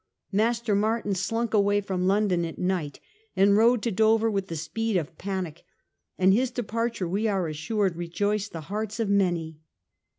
Master 0.31 0.73
Martin 0.73 1.13
slunk 1.13 1.53
away 1.53 1.79
from 1.79 2.07
London 2.07 2.43
at 2.43 2.57
night 2.57 2.99
and 3.35 3.55
rode 3.55 3.83
to 3.83 3.91
Dover 3.91 4.31
with 4.31 4.47
the 4.47 4.55
speed 4.55 4.97
of 4.97 5.15
panic. 5.19 5.63
And 6.17 6.33
his 6.33 6.49
departure, 6.49 7.07
we 7.07 7.27
are 7.27 7.47
assured, 7.47 7.95
rejoiced 7.95 8.51
the 8.51 8.61
hearts 8.61 8.99
of 8.99 9.09
many. 9.09 9.59